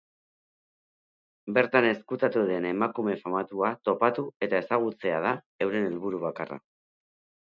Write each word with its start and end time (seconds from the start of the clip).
Bertan 1.57 1.87
ezkutatu 1.89 2.45
den 2.51 2.67
emakume 2.69 3.17
famatua 3.25 3.69
topatu 3.91 4.25
eta 4.49 4.63
ezagutzea 4.65 5.21
da 5.27 5.35
euren 5.67 5.87
helburu 5.91 6.23
bakarra. 6.29 6.59